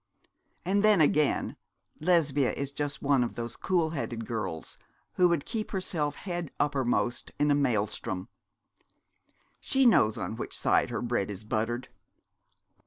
And 0.65 0.81
then 0.81 0.99
again, 0.99 1.57
Lesbia 1.99 2.53
is 2.53 2.71
just 2.71 3.03
one 3.03 3.23
of 3.23 3.35
those 3.35 3.55
cool 3.55 3.91
headed 3.91 4.25
girls 4.25 4.75
who 5.13 5.29
would 5.29 5.45
keep 5.45 5.69
herself 5.69 6.15
head 6.15 6.49
uppermost 6.59 7.31
in 7.37 7.51
a 7.51 7.53
maelstrom. 7.53 8.27
She 9.59 9.85
knows 9.85 10.17
on 10.17 10.37
which 10.37 10.57
side 10.57 10.89
her 10.89 11.03
bread 11.03 11.29
is 11.29 11.43
buttered. 11.43 11.89